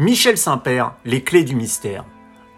[0.00, 2.06] Michel Saint-Père, les clés du mystère.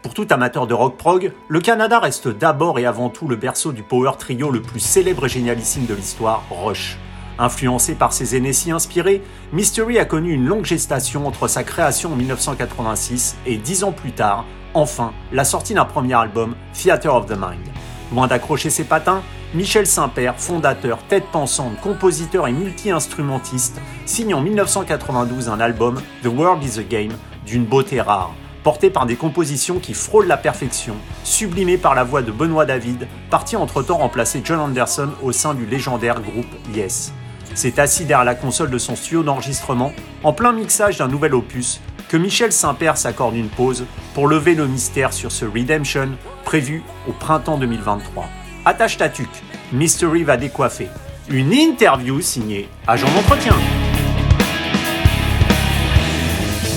[0.05, 3.73] Pour tout amateur de rock prog, le Canada reste d'abord et avant tout le berceau
[3.73, 6.97] du power trio le plus célèbre et génialissime de l'histoire, Rush.
[7.41, 12.13] Influencé par ses aînés si inspirés, Mystery a connu une longue gestation entre sa création
[12.13, 17.27] en 1986 et dix ans plus tard, enfin, la sortie d'un premier album, Theater of
[17.27, 17.67] the Mind.
[18.13, 19.21] Loin d'accrocher ses patins,
[19.53, 26.63] Michel Saint-Père, fondateur, tête pensante, compositeur et multi-instrumentiste, signe en 1992 un album, The World
[26.63, 27.11] is a Game,
[27.47, 30.95] d'une beauté rare, porté par des compositions qui frôlent la perfection,
[31.25, 35.67] sublimées par la voix de Benoît David, parti entre-temps remplacer John Anderson au sein du
[35.67, 37.13] légendaire groupe Yes.
[37.55, 41.81] C'est assis derrière la console de son studio d'enregistrement, en plein mixage d'un nouvel opus,
[42.09, 43.85] que Michel Saint-Père s'accorde une pause
[44.15, 46.11] pour lever le mystère sur ce Redemption
[46.45, 48.27] prévu au printemps 2023.
[48.65, 50.89] Attache ta tuque, Mystery va décoiffer.
[51.29, 53.55] Une interview signée Agent d'entretien.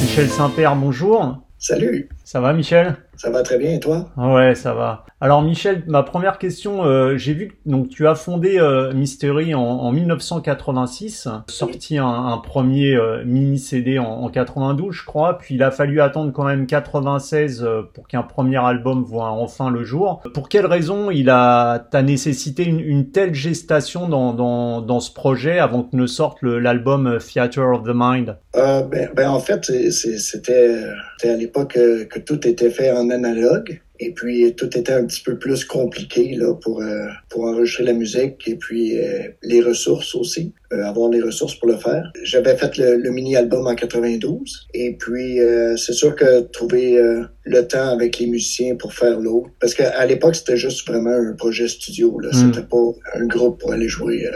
[0.06, 1.48] Michel Saint-Père, bonjour.
[1.58, 2.10] Salut.
[2.24, 2.96] Ça va Michel?
[3.18, 4.10] Ça va très bien et toi?
[4.18, 5.06] Ouais, ça va.
[5.22, 9.56] Alors Michel, ma première question, euh, j'ai vu que donc tu as fondé euh, Mystery
[9.56, 15.38] en, en 1986, sorti un, un premier euh, mini CD en, en 92, je crois,
[15.38, 19.70] puis il a fallu attendre quand même 96 euh, pour qu'un premier album voit enfin
[19.70, 20.22] le jour.
[20.34, 25.14] Pour quelle raison il a t'as nécessité une, une, telle gestation dans, dans, dans ce
[25.14, 28.38] projet avant que ne sorte l'album Theater of the Mind?
[28.54, 30.84] Ben, ben, en fait, c'était
[31.24, 33.82] à l'époque que tout était fait en analogue.
[34.00, 37.94] Et puis tout était un petit peu plus compliqué là pour euh, pour enregistrer la
[37.94, 42.12] musique et puis euh, les ressources aussi, euh, avoir les ressources pour le faire.
[42.24, 45.40] J'avais fait le, le mini album en 92 et puis
[45.78, 47.00] c'est sûr que trouver
[47.44, 51.34] le temps avec les musiciens pour faire l'autre parce qu'à l'époque c'était juste vraiment un
[51.34, 52.34] projet studio là, mm.
[52.34, 54.30] c'était pas un groupe pour aller jouer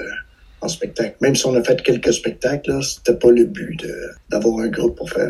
[0.61, 1.15] en spectacle.
[1.21, 3.85] Même si on a fait quelques spectacles, c'était pas le but
[4.29, 5.29] d'avoir un groupe pour faire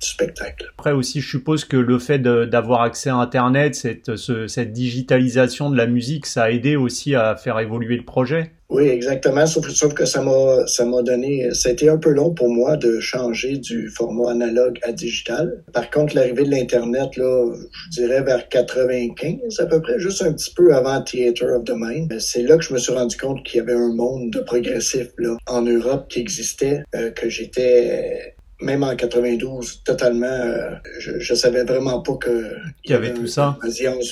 [0.00, 0.66] spectacle.
[0.78, 5.70] Après aussi, je suppose que le fait d'avoir accès à Internet, cette, ce, cette digitalisation
[5.70, 8.52] de la musique, ça a aidé aussi à faire évoluer le projet.
[8.68, 9.46] Oui, exactement.
[9.46, 12.48] Sauf, sauf que ça m'a, ça m'a donné, ça a été un peu long pour
[12.48, 15.62] moi de changer du format analogue à digital.
[15.72, 20.32] Par contre, l'arrivée de l'Internet, là, je dirais vers 95 à peu près, juste un
[20.32, 23.44] petit peu avant Theater of the Mind, c'est là que je me suis rendu compte
[23.44, 28.34] qu'il y avait un monde de progressif, là, en Europe qui existait, euh, que j'étais
[28.60, 32.52] même en 92, totalement, euh, je, je savais vraiment pas que
[32.84, 33.58] il y avait, tout ça.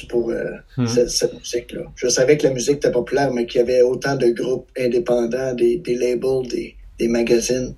[0.09, 0.44] pour euh,
[0.77, 0.88] mm -hmm.
[0.88, 1.82] cette, cette musique-là.
[1.97, 5.55] Je savais que la musique était populaire, mais qu'il y avait autant de groupes indépendants,
[5.55, 7.75] des, des labels, des, des magazines.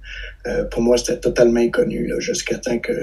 [0.48, 2.96] Euh, pour moi, c'était totalement inconnu jusqu'à temps que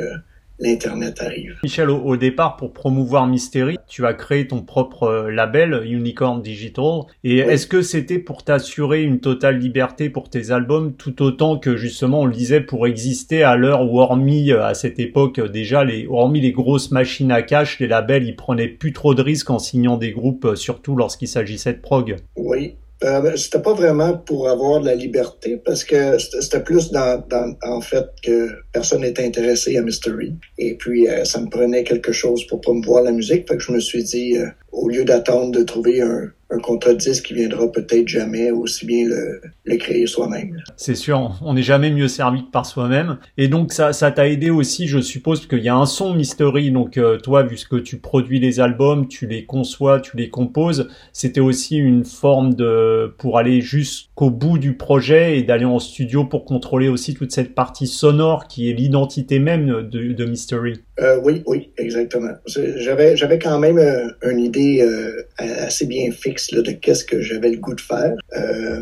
[0.60, 1.58] l'Internet arrive.
[1.64, 7.02] Michel, au, départ, pour promouvoir Mystery, tu as créé ton propre euh, label, Unicorn Digital.
[7.24, 7.52] Et oui.
[7.52, 12.22] est-ce que c'était pour t'assurer une totale liberté pour tes albums, tout autant que justement,
[12.22, 15.84] on le disait, pour exister à l'heure où, hormis euh, à cette époque, euh, déjà,
[15.84, 19.50] les, hormis les grosses machines à cash, les labels, ils prenaient plus trop de risques
[19.50, 22.16] en signant des groupes, surtout lorsqu'il s'agissait de prog?
[22.36, 27.24] Oui, euh, c'était pas vraiment pour avoir de la liberté parce que c'était plus dans,
[27.30, 30.36] dans, en fait que personne n'était intéressé à Mystery.
[30.58, 33.48] Et puis euh, ça me prenait quelque chose pour promouvoir la musique.
[33.48, 36.94] Fait que je me suis dit euh, au lieu d'attendre de trouver un, un contrat
[36.94, 40.62] de disque qui viendra peut-être jamais, aussi bien le, créer soi-même.
[40.78, 43.18] C'est sûr, on n'est jamais mieux servi que par soi-même.
[43.38, 46.72] Et donc ça, ça t'a aidé aussi, je suppose, qu'il y a un son mystery.
[46.72, 50.90] Donc euh, toi, vu que tu produis les albums, tu les conçois, tu les composes,
[51.12, 56.26] c'était aussi une forme de pour aller jusqu'au bout du projet et d'aller en studio
[56.26, 60.74] pour contrôler aussi toute cette partie sonore qui est l'identité même de, de Mystery.
[61.00, 62.34] Euh, oui, oui, exactement.
[62.46, 67.50] J'avais, j'avais quand même euh, une idée euh, assez bien fixe de qu'est-ce que j'avais
[67.50, 68.16] le goût de faire,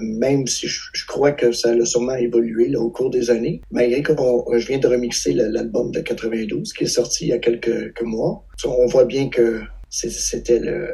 [0.02, 3.62] même si je, crois que ça a sûrement évolué au cours des années.
[3.72, 7.40] Malgré que je viens de remixer l'album de 92 qui est sorti il y a
[7.40, 9.62] quelques, quelques mois, on voit bien que
[9.94, 10.88] c'était le,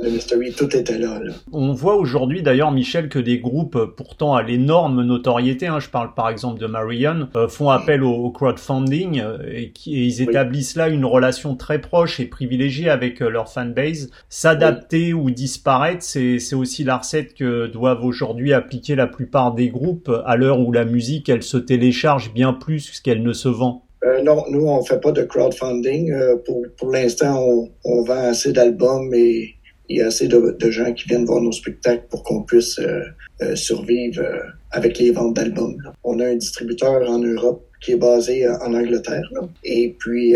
[0.00, 1.32] le mystery, tout était là, là.
[1.52, 6.14] On voit aujourd'hui d'ailleurs, Michel, que des groupes pourtant à l'énorme notoriété, hein, je parle
[6.14, 10.22] par exemple de Marion, euh, font appel au, au crowdfunding euh, et, qui, et ils
[10.22, 10.82] établissent oui.
[10.82, 14.12] là une relation très proche et privilégiée avec euh, leur fanbase.
[14.28, 15.20] S'adapter oui.
[15.20, 20.36] ou disparaître, c'est aussi la recette que doivent aujourd'hui appliquer la plupart des groupes à
[20.36, 23.84] l'heure où la musique, elle se télécharge bien plus qu'elle ne se vend.
[24.04, 26.12] Euh, non, nous, on fait pas de crowdfunding.
[26.12, 29.54] Euh, pour pour l'instant, on, on, vend assez d'albums et
[29.88, 32.78] il y a assez de, de, gens qui viennent voir nos spectacles pour qu'on puisse
[32.78, 33.02] euh,
[33.42, 34.40] euh survivre euh,
[34.72, 35.76] avec les ventes d'albums.
[36.04, 39.28] On a un distributeur en Europe qui est basé en Angleterre.
[39.32, 39.42] Là.
[39.62, 40.34] Et puis,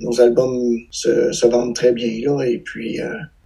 [0.00, 2.10] nos albums se, se, vendent très bien.
[2.24, 2.98] Là, et puis,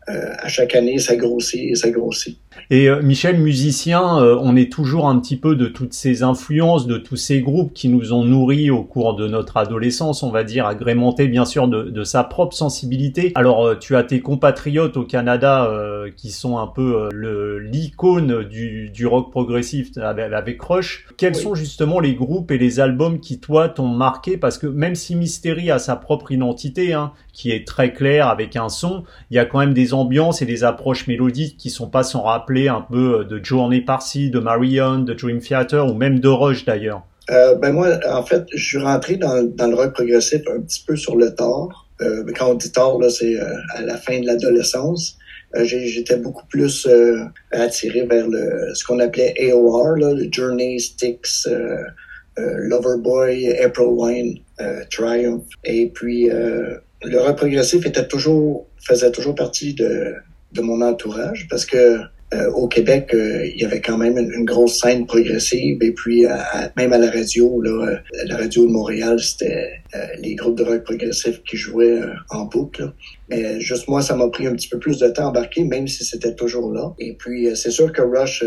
[0.07, 2.39] à chaque année, ça grossit et ça grossit.
[2.71, 6.87] Et euh, Michel, musicien, euh, on est toujours un petit peu de toutes ces influences,
[6.87, 10.45] de tous ces groupes qui nous ont nourris au cours de notre adolescence, on va
[10.45, 13.33] dire, agrémentés bien sûr de, de sa propre sensibilité.
[13.35, 15.71] Alors, euh, tu as tes compatriotes au Canada
[16.17, 21.07] qui sont un peu le l'icône du, du, rock progressif avec, avec Rush.
[21.17, 24.37] Quels sont justement les groupes et les albums qui, toi, t'ont marqué?
[24.37, 28.57] Parce que même si Mystery a sa propre identité, hein, qui est très claire avec
[28.57, 31.89] un son, il y a quand même des ambiances et des approches mélodiques qui sont
[31.89, 35.95] pas sans rappeler un peu euh, de Journey Parsi, de Marion, de Dream Theater ou
[35.95, 39.95] même de Rush d'ailleurs euh, ben moi, en fait, je suis rentré dans, le rock
[39.95, 41.87] progressif un petit peu sur le tard.
[42.01, 45.17] Euh, quand on dit tard, c'est à la fin de l'adolescence.
[45.63, 46.89] J'étais beaucoup plus
[47.53, 51.49] attiré vers le ce qu'on appelait AOR, le Journey, Styx,
[52.37, 54.39] Loverboy, April Wine,
[54.91, 55.45] Triumph.
[55.63, 60.15] Et puis le rock progressif était toujours faisait toujours partie de,
[60.53, 62.01] de mon entourage parce que
[62.35, 66.25] euh, au Québec, euh, il y avait quand même une, grosse scène progressive et puis
[66.77, 67.97] même à la radio, là, euh,
[68.27, 69.83] la radio de Montréal, c'était
[70.19, 72.01] les groupes de rock progressif qui jouaient
[72.31, 72.93] en boucle.
[73.29, 75.87] Mais juste moi, ça m'a pris un petit peu plus de temps à embarquer, même
[75.87, 76.95] si c'était toujours là.
[76.99, 78.43] Et puis c'est sûr que Rush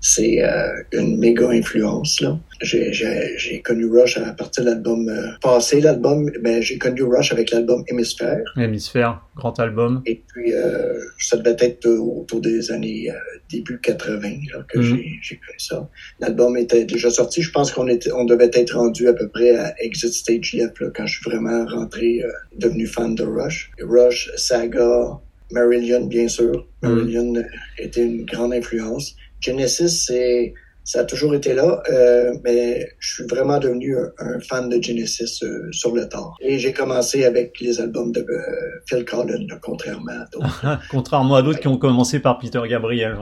[0.00, 2.20] c'est euh, une méga influence.
[2.20, 2.38] là.
[2.62, 7.50] J'ai connu Rush à partir de l'album euh, passé, l'album, mais j'ai connu Rush avec
[7.50, 8.42] l'album Hémisphère.
[8.56, 10.02] Hémisphère, grand album.
[10.06, 13.08] Et puis euh, ça devait être autour des années
[13.50, 14.20] début 80
[14.52, 15.00] là, que mhm.
[15.22, 15.88] j'ai connu ça.
[16.18, 17.42] L'album était déjà sorti.
[17.42, 20.80] Je pense qu'on était, on devait être rendu à peu près à Exit Stage Left
[20.80, 22.22] là, quand je suis vraiment rentré,
[22.56, 23.70] devenu fan de Rush.
[23.80, 25.20] Rush, Saga,
[25.52, 26.66] Marillion, bien sûr.
[26.82, 26.90] Mhm.
[26.90, 27.34] Marillion
[27.78, 29.16] était une grande influence.
[29.40, 30.54] Genesis, c'est
[30.84, 35.40] ça a toujours été là, euh, mais je suis vraiment devenu un, fan de Genesis
[35.44, 36.34] euh, sur le tard.
[36.40, 40.80] Et j'ai commencé avec les albums de euh, Phil Collins, contrairement à d'autres.
[40.90, 43.16] contrairement à d'autres qui ont commencé par Peter Gabriel.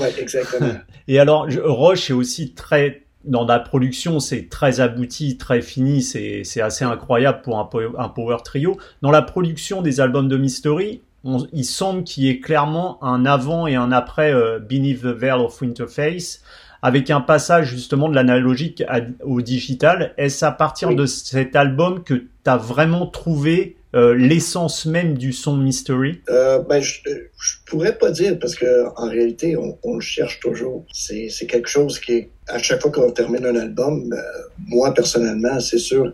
[0.00, 0.72] Oui, exactement.
[1.08, 6.60] Et alors, Roche est aussi très dans la production, c'est très abouti, très fini, c'est
[6.60, 8.76] assez incroyable pour un, un power trio.
[9.00, 13.66] Dans la production des albums de Mystery, il semble qu'il y ait clairement un avant
[13.66, 16.42] et un après euh, Beneath the Veil of Winterface,
[16.82, 18.82] avec un passage justement de l'analogique
[19.22, 20.14] au digital.
[20.16, 25.32] Est-ce à partir de cet album que tu as vraiment trouvé euh, l'essence même du
[25.32, 26.22] son Mystery?
[26.28, 30.40] Euh, ben, je, je pourrais pas dire parce que en réalité on, on le cherche
[30.40, 30.84] toujours.
[30.92, 34.20] C'est, c'est quelque chose qui à chaque fois qu'on termine un album, euh,
[34.66, 36.12] moi personnellement c'est sûr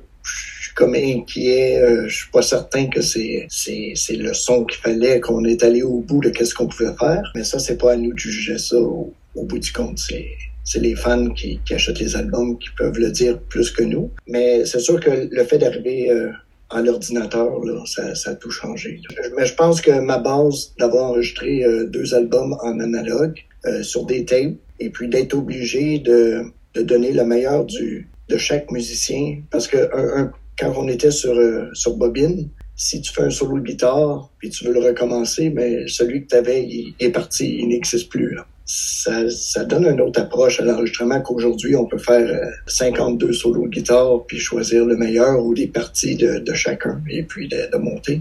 [0.78, 1.82] comme inquiet.
[1.82, 5.64] Euh, je suis pas certain que c'est c'est c'est le son qu'il fallait, qu'on est
[5.64, 7.22] allé au bout de qu'est-ce qu'on pouvait faire.
[7.34, 9.98] Mais ça, c'est pas à nous de juger ça au, bout du compte.
[9.98, 10.28] C'est
[10.62, 14.10] c'est les fans qui, qui, achètent les albums qui peuvent le dire plus que nous.
[14.28, 16.30] Mais c'est sûr que le fait d'arriver euh,
[16.70, 19.00] en ordinateur, ça, ça, a tout changé.
[19.36, 24.04] Mais je pense que ma base d'avoir enregistré euh, deux albums en analogue euh, sur
[24.04, 26.44] des tapes et puis d'être obligé de,
[26.74, 31.10] de donner le meilleur du, de chaque musicien parce que un, un, quand on était
[31.10, 34.80] sur, euh, sur Bobine, si tu fais un solo de guitare, puis tu veux le
[34.80, 38.38] recommencer, mais celui que tu avais, il est parti, il n'existe plus.
[38.64, 42.28] Ça, ça donne une autre approche à l'enregistrement qu'aujourd'hui, on peut faire
[42.66, 47.22] 52 euh, solos de guitare, puis choisir le meilleur ou des parties de, chacun, et
[47.22, 48.20] puis de monter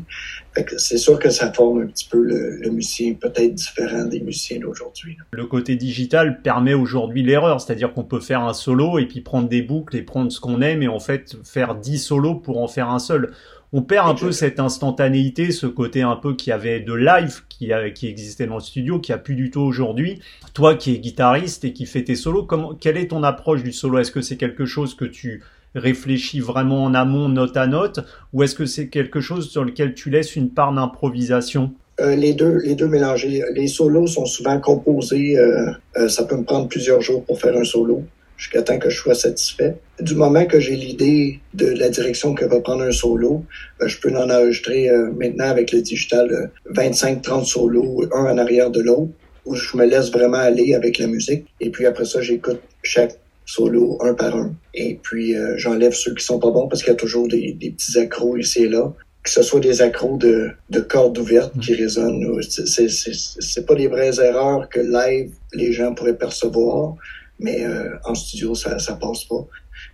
[0.77, 5.17] c'est sûr que ça forme un petit peu le, musicien peut-être différent des musiciens d'aujourd'hui.
[5.31, 9.47] Le côté digital permet aujourd'hui l'erreur, c'est-à-dire qu'on peut faire un solo et puis prendre
[9.47, 12.67] des boucles et prendre ce qu'on aime et en fait faire 10 solos pour en
[12.67, 13.31] faire un seul.
[13.73, 17.71] On perd un peu cette instantanéité, ce côté un peu qui avait de live qui,
[17.93, 20.21] qui existait dans le studio, qui a plus du tout aujourd'hui.
[20.53, 23.73] Toi qui es guitariste et qui fais tes solos, comment, quelle est ton approche du
[23.73, 23.99] solo?
[23.99, 25.43] Est-ce que c'est quelque chose que tu
[25.75, 27.99] réfléchis vraiment en amont, note à note,
[28.33, 31.73] ou est-ce que c'est quelque chose sur lequel tu laisses une part d'improvisation?
[31.99, 33.41] Euh, les deux, les deux mélangés.
[33.53, 35.37] Les solos sont souvent composés.
[35.37, 38.03] Euh, euh, ça peut me prendre plusieurs jours pour faire un solo
[38.37, 39.77] jusqu'à temps que je sois satisfait.
[39.99, 43.43] Du moment que j'ai l'idée de la direction que va prendre un solo,
[43.83, 49.09] je peux en enregistrer maintenant avec le digital 25-30 solos, un en arrière de l'autre,
[49.45, 51.47] où je me laisse vraiment aller avec la musique.
[51.59, 54.53] Et puis après ça, j'écoute chaque solo un par un.
[54.75, 57.53] Et puis euh, j'enlève ceux qui sont pas bons parce qu'il y a toujours des,
[57.53, 58.93] des, petits accros ici et là.
[59.23, 62.39] Que ce soit des accros de, de cordes ouvertes qui résonnent.
[62.41, 66.95] C'est pas des vraies erreurs que live les gens pourraient percevoir,
[67.39, 69.45] mais euh, en studio ça, ça passe pas.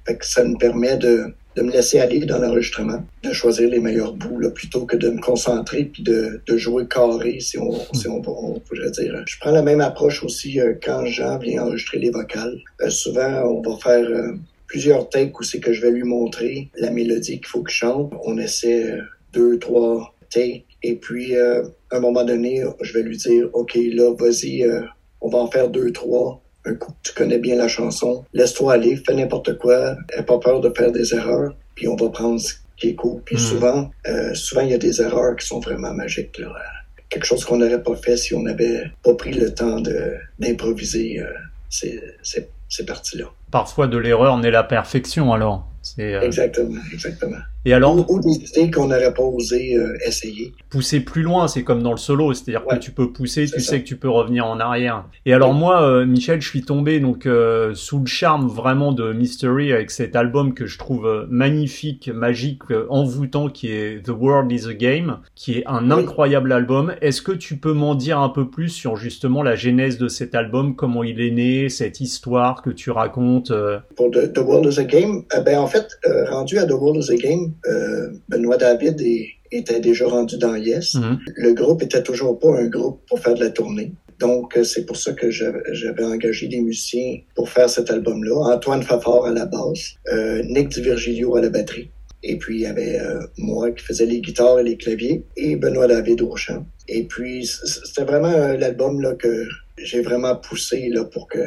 [0.05, 3.79] Fait que ça nous permet de, de me laisser aller dans l'enregistrement, de choisir les
[3.79, 7.71] meilleurs bouts là, plutôt que de me concentrer puis de, de jouer carré si on,
[7.93, 9.23] si on, on, pourrait dire.
[9.27, 12.57] Je prends la même approche aussi euh, quand Jean vient enregistrer les vocales.
[12.81, 14.33] Euh, souvent, on va faire euh,
[14.67, 18.13] plusieurs takes où c'est que je vais lui montrer la mélodie qu'il faut qu'il chante.
[18.23, 18.97] On essaie
[19.33, 24.13] deux, trois takes et puis à un moment donné, je vais lui dire OK, là,
[24.17, 24.65] vas-y
[25.23, 26.42] on va en faire deux, trois.
[26.65, 30.61] Un coup, tu connais bien la chanson, laisse-toi aller, fais n'importe quoi, n'aie pas peur
[30.61, 33.21] de faire des erreurs, puis on va prendre ce qui est cool.
[33.25, 33.39] Puis hmm.
[33.39, 36.37] souvent, euh, souvent il y a des erreurs qui sont vraiment magiques.
[36.37, 36.53] Là.
[37.09, 41.19] Quelque chose qu'on n'aurait pas fait si on n'avait pas pris le temps de d'improviser
[41.19, 41.27] euh,
[41.69, 43.25] ces, ces, ces parties-là.
[43.51, 45.67] Parfois, de l'erreur naît la perfection, alors.
[45.99, 47.37] Euh, exactement, exactement.
[47.65, 50.53] Et alors, ou, des idées qu'on n'aurait pas osé euh, essayer.
[50.69, 53.81] Pousser plus loin, c'est comme dans le solo, c'est-à-dire que tu peux pousser, tu sais
[53.81, 55.05] que tu peux revenir en arrière.
[55.25, 57.27] Et alors moi, euh, Michel, je suis tombé donc
[57.73, 63.47] sous le charme vraiment de Mystery avec cet album que je trouve magnifique, magique, envoûtant,
[63.47, 66.93] qui est The World Is a Game, qui est un incroyable album.
[67.01, 70.35] Est-ce que tu peux m'en dire un peu plus sur justement la genèse de cet
[70.35, 73.53] album, comment il est né, cette histoire que tu racontes
[73.95, 75.87] Pour The, World Is a Game, ben en fait,
[76.29, 79.01] rendu à The World Is a Game, euh, Benoît David
[79.51, 80.95] était déjà rendu dans Yes.
[80.95, 81.19] Mhm.
[81.35, 83.93] Le groupe était toujours pas un groupe pour faire de la tournée.
[84.19, 88.55] Donc, euh, c'est pour ça que j'avais engagé des musiciens pour faire cet album-là.
[88.55, 91.89] Antoine Fafard à la basse, euh, Nick DiVirgilio à la batterie.
[92.21, 93.01] Et puis, il y avait
[93.37, 96.65] moi qui faisais les guitares et les claviers et Benoît David au chant.
[96.87, 99.45] Et puis, c'était vraiment l'album que
[99.77, 101.39] j'ai vraiment poussé là, pour que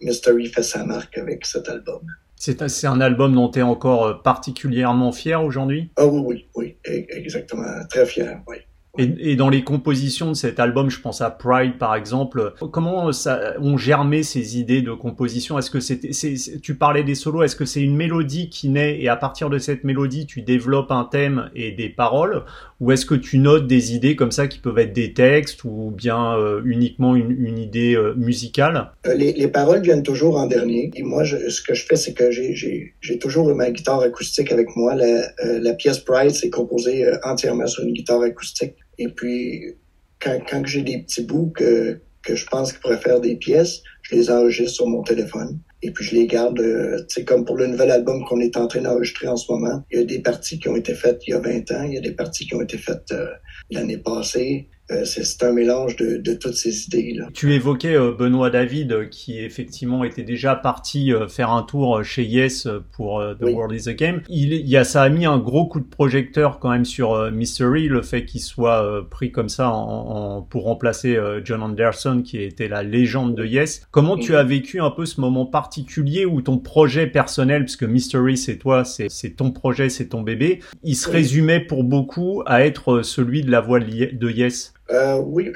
[0.00, 2.02] Mystery fasse sa marque avec cet album.
[2.40, 5.90] C'est un album dont tu es encore euh, particulièrement fier aujourd'hui?
[5.96, 8.56] Ah oui, oui, oui, e-, exactement, très fier, oui.
[8.98, 13.54] Et, dans les compositions de cet album, je pense à Pride par exemple, comment ça,
[13.60, 15.58] ont germé ces idées de composition?
[15.58, 16.10] Est-ce que c'était,
[16.60, 19.58] tu parlais des solos, est-ce que c'est une mélodie qui naît et à partir de
[19.58, 22.44] cette mélodie tu développes un thème et des paroles,
[22.80, 25.92] ou est-ce que tu notes des idées comme ça qui peuvent être des textes ou
[25.94, 28.90] bien euh, uniquement une, idée euh, musicale?
[29.06, 30.90] Euh, les, paroles viennent toujours en dernier.
[30.94, 34.94] Et moi, ce que je fais, c'est que j'ai toujours ma guitare acoustique avec moi.
[34.94, 38.74] La, pièce Pride, c'est composé entièrement sur une guitare acoustique.
[38.98, 39.74] Et puis,
[40.18, 43.82] quand, quand j'ai des petits bouts que, que je pense qu'ils pourraient faire des pièces,
[44.02, 45.58] je les enregistre sur mon téléphone.
[45.82, 48.66] Et puis je les garde, euh, tu comme pour le nouvel album qu'on est en
[48.66, 51.30] train d'enregistrer en ce moment, il y a des parties qui ont été faites il
[51.30, 53.28] y a 20 ans, il y a des parties qui ont été faites euh,
[53.70, 54.68] l'année passée.
[54.90, 57.28] Euh, c'est un mélange de, de, toutes ces idées-là.
[57.32, 62.24] Tu évoquais euh, Benoît David euh, qui effectivement était déjà parti faire un tour chez
[62.24, 64.22] Yes pour The World is a Game.
[64.28, 67.30] Il, il y a, ça a mis un gros coup de projecteur quand même sur
[67.30, 72.42] Mystery, le fait qu'il soit pris comme ça en, en, pour remplacer John Anderson qui
[72.42, 73.86] était la légende de Yes.
[73.90, 78.36] Comment tu as vécu un peu ce moment particulier où ton projet personnel, puisque Mystery
[78.36, 83.02] c'est toi, c'est ton projet, c'est ton bébé, il se résumait pour beaucoup à être
[83.02, 85.50] celui de la voix de Yes euh, oui,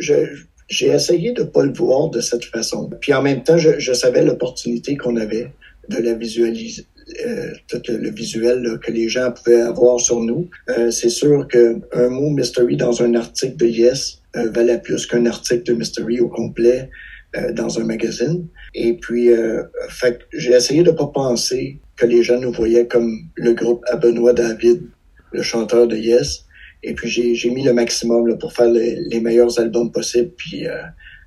[0.69, 2.91] j'ai essayé de pas le voir de cette façon.
[3.01, 5.53] Puis en même temps, je, savais l'opportunité qu'on avait
[5.89, 6.87] de la visualiser,
[7.27, 10.49] euh, tout le, visuel que les gens pouvaient avoir sur nous.
[10.71, 15.27] Euh, c'est sûr que un mot mystery dans un article de Yes valait plus qu'un
[15.27, 16.91] article de mystery au complet
[17.53, 18.49] dans un magazine.
[18.75, 19.31] Et puis,
[20.33, 24.83] j'ai essayé de pas penser que les gens nous voyaient comme le groupe à David,
[25.33, 26.44] le chanteur de Yes,
[26.85, 30.83] et puis j'ai mis le maximum pour faire les, meilleurs albums possibles, puis euh,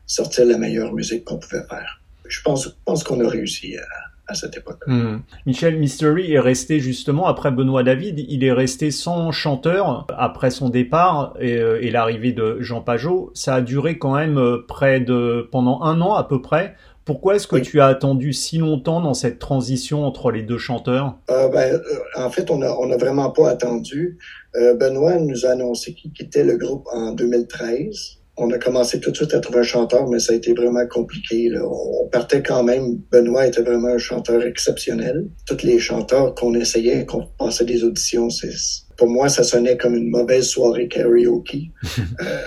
[0.05, 2.01] sortir la meilleure musique qu'on pouvait faire.
[2.27, 2.67] Je pense,
[3.03, 3.75] qu'on a réussi
[4.27, 4.81] à, cette époque.
[4.87, 5.19] Hmm.
[5.45, 10.67] Michel Mystery est resté justement après Benoît David, il est resté sans chanteur après son
[10.67, 13.31] départ et, euh, et l'arrivée de Jean Pajot.
[13.33, 16.75] Ça a duré quand même euh, près de pendant un an à peu près.
[17.07, 21.17] Pourquoi est-ce que tu as attendu si longtemps dans cette transition entre les deux chanteurs?
[21.31, 21.81] Euh, ben, euh,
[22.17, 24.17] En fait, on n'a on a vraiment pas attendu.
[24.57, 28.17] Euh, Benoît nous a annoncé qu'il quittait le groupe en 2013.
[28.35, 30.85] On a commencé tout de suite à trouver un chanteur, mais ça a été vraiment
[30.85, 31.47] compliqué.
[31.47, 31.61] Là.
[31.65, 32.97] On partait quand même.
[33.09, 35.27] Benoît était vraiment un chanteur exceptionnel.
[35.45, 38.51] Tous les chanteurs qu'on essayait, qu'on passait des auditions, c'est
[38.97, 41.71] pour moi, ça sonnait comme une mauvaise soirée karaoke.
[42.21, 42.37] euh,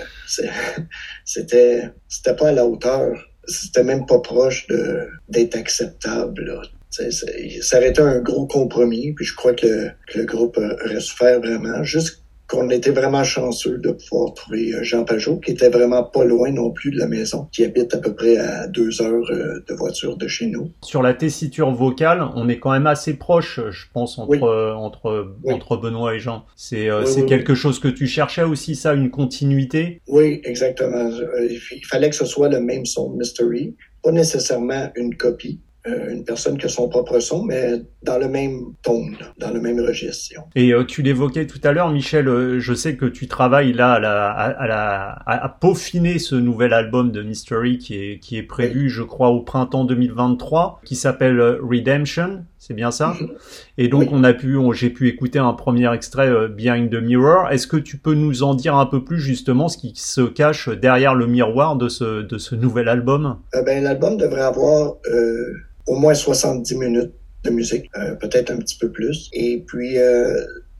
[1.25, 6.61] c'était, c'était pas à la hauteur c'était même pas proche de d'être acceptable.
[6.89, 11.39] Ça aurait été un gros compromis, puis je crois que, que le groupe aurait souffert
[11.39, 11.83] vraiment.
[11.83, 16.25] Juste qu'on était vraiment chanceux de pouvoir trouver euh, Jean Pajot, qui était vraiment pas
[16.25, 19.63] loin non plus de la maison, qui habite à peu près à deux heures euh,
[19.67, 20.69] de voiture de chez nous.
[20.83, 25.33] Sur la tessiture vocale, on est quand même assez proche, je pense, entre euh, entre
[25.47, 26.43] entre Benoît et Jean.
[26.57, 30.01] C'est c'est quelque chose que tu cherchais aussi, ça, une continuité?
[30.07, 31.09] Oui, exactement.
[31.49, 35.59] Il fallait que ce soit le même son de Mystery, pas nécessairement une copie.
[35.87, 39.03] Euh, une personne qui a son propre son, mais dans le même ton,
[39.39, 40.39] dans le même registre.
[40.53, 43.93] Et euh, tu l'évoquais tout à l'heure, Michel, euh, je sais que tu travailles là
[43.93, 48.43] à, la, à, la, à, peaufiner ce nouvel album de Mystery qui est, qui est
[48.43, 52.45] prévu, je crois, au printemps 2023, qui s'appelle Redemption.
[52.61, 53.15] C'est bien ça?
[53.79, 57.49] Et donc on a pu, j'ai pu écouter un premier extrait euh, Behind the Mirror.
[57.49, 60.69] Est-ce que tu peux nous en dire un peu plus justement ce qui se cache
[60.69, 63.37] derrière le miroir de ce de ce nouvel album?
[63.55, 65.53] Euh, Ben l'album devrait avoir euh,
[65.87, 67.13] au moins 70 minutes
[67.43, 67.89] de musique,
[68.19, 69.27] peut-être un petit peu plus.
[69.33, 69.97] Et puis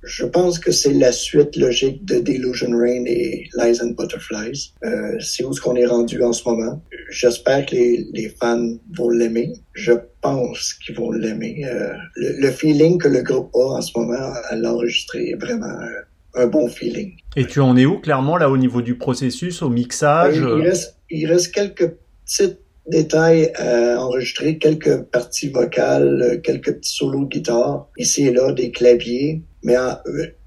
[0.04, 4.74] je pense que c'est la suite logique de Delusion Rain et Lies and Butterflies.
[4.84, 6.82] Euh, c'est où ce qu'on est rendu en ce moment.
[7.10, 9.54] J'espère que les, les fans vont l'aimer.
[9.74, 11.66] Je pense qu'ils vont l'aimer.
[11.66, 16.44] Euh, le, feeling que le groupe a en ce moment à l'enregistrer est vraiment euh,
[16.44, 17.14] un bon feeling.
[17.36, 20.56] Et tu en es où clairement là au niveau du processus, au mixage il, euh?
[20.56, 21.94] reste, il reste quelques
[22.26, 28.52] petits détails à enregistrer, quelques parties vocales, quelques petits solos de guitare, ici et là,
[28.52, 29.44] des claviers.
[29.64, 29.76] Mais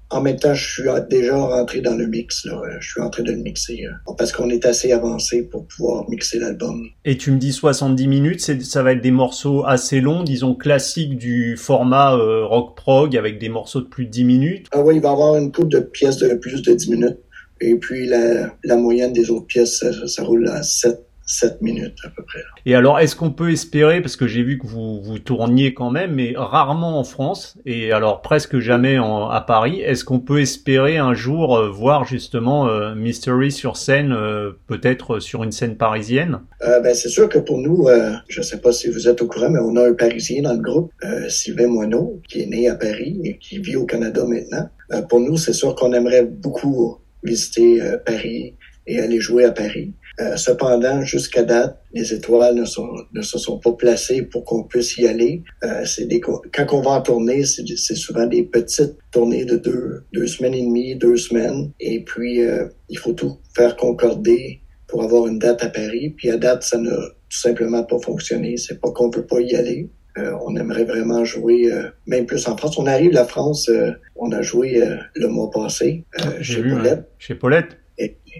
[0.09, 2.45] en, même temps, je suis déjà rentré dans le mix.
[2.45, 2.61] Là.
[2.79, 6.09] Je suis en train de le mixer euh, parce qu'on est assez avancé pour pouvoir
[6.09, 6.87] mixer l'album.
[7.05, 11.17] Et tu me dis 70 minutes, ça va être des morceaux assez longs, disons classiques
[11.17, 14.67] du format euh, rock prog avec des morceaux de plus de 10 minutes.
[14.71, 17.19] Ah oui, il va y avoir une coupe de pièces de plus de 10 minutes.
[17.61, 21.97] Et puis la, la moyenne des autres pièces, ça, ça roule à 7 7 minutes
[22.03, 22.41] à peu près.
[22.65, 25.89] Et alors, est-ce qu'on peut espérer, parce que j'ai vu que vous vous tourniez quand
[25.89, 30.39] même, mais rarement en France, et alors presque jamais en, à Paris, est-ce qu'on peut
[30.39, 35.77] espérer un jour euh, voir justement euh, Mystery sur scène, euh, peut-être sur une scène
[35.77, 36.41] parisienne?
[36.59, 37.87] Ben, C'est sûr que pour nous,
[38.27, 40.53] je ne sais pas si vous êtes au courant, mais on a un Parisien dans
[40.53, 40.91] le groupe,
[41.29, 44.69] Sylvain Moineau, qui est né à Paris et qui vit au Canada maintenant.
[45.09, 48.55] pour nous, c'est sûr qu'on aimerait beaucoup visiter Paris
[48.87, 49.93] et aller jouer à Paris.
[50.19, 54.63] Euh, cependant, jusqu'à date, les étoiles ne, sont, ne se sont pas placées pour qu'on
[54.63, 55.43] puisse y aller.
[55.63, 60.03] Euh, c'est des, quand on va en tournée, c'est souvent des petites tournées de deux,
[60.13, 61.71] deux semaines et demie, deux semaines.
[61.79, 66.13] Et puis, euh, il faut tout faire concorder pour avoir une date à Paris.
[66.15, 68.55] Puis à date, ça n'a tout simplement pas fonctionné.
[68.55, 69.89] C'est pas qu'on peut pas y aller.
[70.17, 71.69] Euh, on aimerait vraiment jouer,
[72.07, 72.77] même plus en France.
[72.77, 73.69] On arrive la France,
[74.15, 74.81] on a joué
[75.13, 76.05] le mois passé
[76.39, 77.09] chez Paulette.
[77.19, 77.77] Chez Paulette.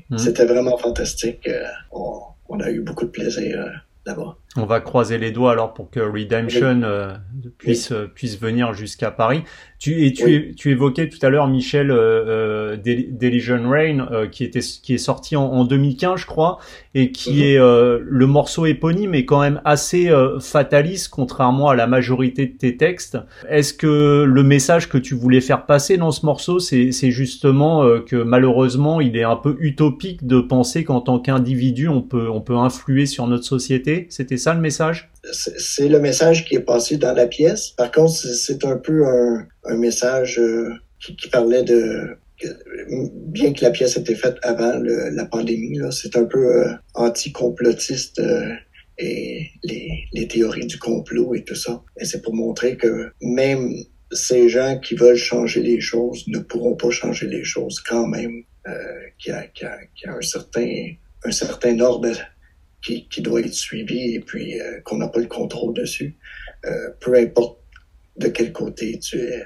[0.09, 0.17] Mmh.
[0.17, 1.47] C'était vraiment fantastique.
[1.47, 3.69] Euh, on, on, a eu beaucoup de plaisir euh,
[4.05, 4.37] là-bas.
[4.55, 7.15] On va croiser les doigts alors pour que Redemption euh,
[7.57, 9.43] puisse puisse venir jusqu'à Paris.
[9.77, 14.61] Tu et tu, tu évoquais tout à l'heure Michel euh, euh Rain euh, qui était
[14.61, 16.59] qui est sorti en, 2015 je crois
[16.93, 17.41] et qui mhm.
[17.41, 22.57] est euh, le morceau éponyme est quand même assez fataliste contrairement à la majorité de
[22.57, 23.17] tes textes.
[23.49, 27.99] Est-ce que le message que tu voulais faire passer dans ce morceau c'est c'est justement
[28.01, 32.41] que malheureusement il est un peu utopique de penser qu'en tant qu'individu on peut on
[32.41, 34.07] peut influer sur notre société?
[34.09, 35.09] C'était ça le message?
[35.31, 37.69] C'est le message qui est passé dans la pièce.
[37.69, 42.17] Par contre, c'est un peu un, message euh, qui, parlait de
[43.11, 48.53] bien que la pièce était faite avant la pandémie, c'est un peu euh, anti-complotiste euh,
[48.97, 51.83] et les, théories du complot et tout ça.
[51.99, 53.73] Et c'est pour montrer que même
[54.11, 58.43] ces gens qui veulent changer les choses ne pourront pas changer les choses quand même,
[58.67, 58.73] euh,
[59.17, 62.15] qu'il y, y a un certain un certain ordre
[62.85, 66.15] qui, qui doit être suivi et puis euh, qu'on n'a pas le contrôle dessus,
[66.65, 67.59] euh, peu importe
[68.17, 69.45] de quel côté tu es euh,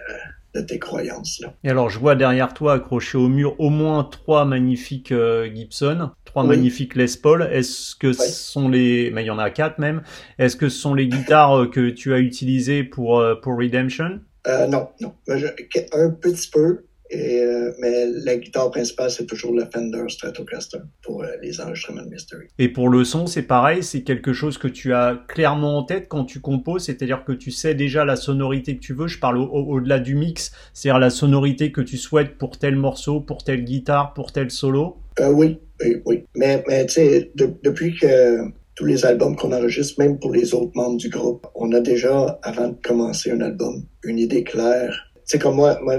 [0.56, 1.40] de tes croyances.
[1.40, 1.54] Là.
[1.64, 5.14] Et alors, je vois derrière toi, accroché au mur, au moins trois magnifiques
[5.54, 7.48] Gibson, trois magnifiques Les Paul.
[7.52, 10.02] Est-ce que ce sont les, mais il y en a quatre même.
[10.40, 14.22] Est-ce que ce sont les guitares que tu as utilisées pour pour Redemption?
[14.48, 15.14] Euh, Non, non.
[15.28, 16.86] Un petit peu.
[17.10, 22.04] Et, euh, mais la guitare principale, c'est toujours la Fender Stratocaster pour euh, les enregistrements
[22.04, 22.48] de Mystery.
[22.60, 26.08] Et pour le son, c'est pareil, c'est quelque chose que tu as clairement en tête
[26.08, 29.08] quand tu composes, c'est-à-dire que tu sais déjà la sonorité que tu veux.
[29.08, 33.44] Je parle au-delà du mix, c'est-à-dire la sonorité que tu souhaites pour tel morceau, pour
[33.44, 34.98] telle guitare, pour tel solo.
[35.20, 36.24] Euh, oui, oui, oui.
[36.36, 38.38] Mais, mais tu sais, depuis que
[38.76, 42.40] tous les albums qu'on enregistre, même pour les autres membres du groupe, on a déjà,
[42.44, 44.96] avant de commencer un album, une idée claire.
[45.16, 45.98] Tu sais, comme moi, moi,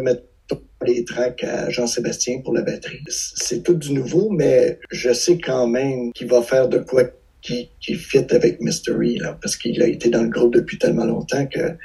[0.86, 3.02] les tracks à Jean-Sébastien pour la batterie.
[3.08, 7.04] C'est tout du nouveau, mais je sais quand même qu'il va faire de quoi
[7.42, 11.06] qui, qui fit avec Mystery, là, parce qu'il a été dans le groupe depuis tellement
[11.06, 11.76] longtemps que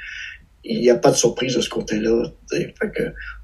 [0.68, 2.24] il n'y a pas de surprise de ce côté-là.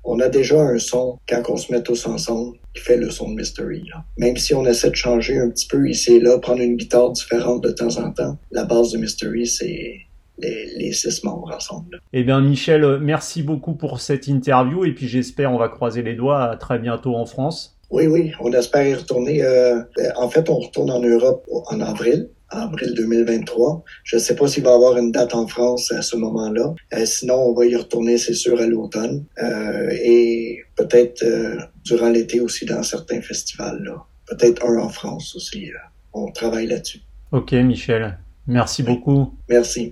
[0.04, 3.30] On a déjà un son, quand on se met tous ensemble, qui fait le son
[3.30, 3.84] de Mystery.
[3.92, 4.04] Là.
[4.18, 7.12] Même si on essaie de changer un petit peu ici et là, prendre une guitare
[7.12, 10.00] différente de temps en temps, la base de Mystery, c'est
[10.42, 12.00] les, six membres ensemble.
[12.12, 16.02] Eh bien, Michel, euh, merci beaucoup pour cette interview et puis j'espère on va croiser
[16.02, 17.78] les doigts à très bientôt en France.
[17.90, 19.42] Oui, oui, on espère y retourner.
[19.42, 19.80] Euh,
[20.16, 23.84] en fait, on retourne en Europe en avril, avril 2023.
[24.02, 26.74] Je ne sais pas s'il va y avoir une date en France à ce moment-là.
[26.94, 29.24] Euh, sinon, on va y retourner, c'est sûr, à l'automne
[29.90, 31.22] et peut-être
[31.84, 33.92] durant l'été aussi dans certains festivals.
[34.26, 35.70] Peut-être un en France aussi.
[36.14, 37.00] on travaille là-dessus.
[37.30, 38.18] Ok, Michel.
[38.46, 39.34] Merci beaucoup.
[39.48, 39.90] Merci.